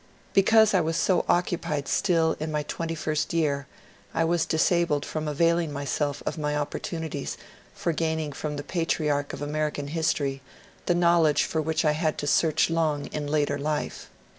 *' 0.19 0.33
Because 0.33 0.73
I 0.73 0.81
was 0.81 0.97
so 0.97 1.23
occupied 1.29 1.87
still 1.87 2.35
in 2.39 2.51
my 2.51 2.63
twenty 2.63 2.95
first 2.95 3.35
year 3.35 3.67
I 4.15 4.23
was 4.23 4.47
disabled 4.47 5.05
from 5.05 5.27
availing 5.27 5.71
myself 5.71 6.23
of 6.25 6.39
my 6.39 6.55
opportunities 6.57 7.37
for 7.75 7.93
gaining 7.93 8.31
from 8.31 8.55
the 8.55 8.63
patriarch 8.63 9.31
of 9.31 9.43
American 9.43 9.89
history 9.89 10.41
the 10.87 10.95
knowledge 10.95 11.43
for 11.43 11.61
which 11.61 11.85
I 11.85 11.91
had 11.91 12.17
to 12.17 12.25
search 12.25 12.71
long 12.71 13.05
in 13.13 13.27
later 13.27 13.59
life. 13.59 14.09